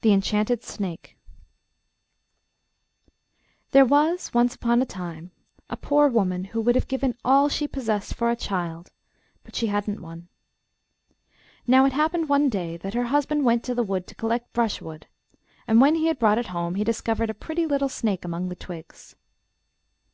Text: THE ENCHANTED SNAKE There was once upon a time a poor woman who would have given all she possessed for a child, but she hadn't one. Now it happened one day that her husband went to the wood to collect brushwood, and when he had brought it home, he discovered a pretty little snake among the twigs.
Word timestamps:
THE 0.00 0.10
ENCHANTED 0.14 0.64
SNAKE 0.64 1.18
There 3.72 3.84
was 3.84 4.32
once 4.32 4.54
upon 4.54 4.80
a 4.80 4.86
time 4.86 5.32
a 5.68 5.76
poor 5.76 6.08
woman 6.08 6.44
who 6.44 6.62
would 6.62 6.76
have 6.76 6.88
given 6.88 7.14
all 7.22 7.50
she 7.50 7.68
possessed 7.68 8.14
for 8.14 8.30
a 8.30 8.36
child, 8.36 8.90
but 9.44 9.54
she 9.54 9.66
hadn't 9.66 10.00
one. 10.00 10.28
Now 11.66 11.84
it 11.84 11.92
happened 11.92 12.30
one 12.30 12.48
day 12.48 12.78
that 12.78 12.94
her 12.94 13.04
husband 13.12 13.44
went 13.44 13.64
to 13.64 13.74
the 13.74 13.82
wood 13.82 14.06
to 14.06 14.14
collect 14.14 14.50
brushwood, 14.54 15.06
and 15.68 15.78
when 15.78 15.96
he 15.96 16.06
had 16.06 16.18
brought 16.18 16.38
it 16.38 16.46
home, 16.46 16.76
he 16.76 16.82
discovered 16.82 17.28
a 17.28 17.34
pretty 17.34 17.66
little 17.66 17.90
snake 17.90 18.24
among 18.24 18.48
the 18.48 18.56
twigs. 18.56 19.14